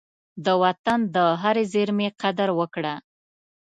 [0.45, 2.95] د وطن د هرې زېرمي قدر وکړه.